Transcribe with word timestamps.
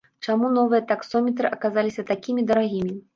Чаму 0.27 0.47
новыя 0.53 0.83
таксометры 0.91 1.51
аказаліся 1.57 2.07
такімі 2.13 2.47
дарагімі? 2.53 2.97